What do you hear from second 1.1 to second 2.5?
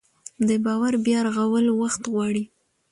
رغول وخت غواړي